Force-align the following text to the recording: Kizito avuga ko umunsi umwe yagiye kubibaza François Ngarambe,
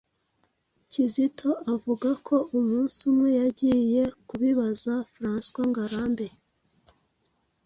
Kizito 0.91 1.49
avuga 1.73 2.09
ko 2.27 2.35
umunsi 2.57 2.99
umwe 3.11 3.29
yagiye 3.41 4.01
kubibaza 4.27 4.93
François 5.13 5.65
Ngarambe, 5.69 6.27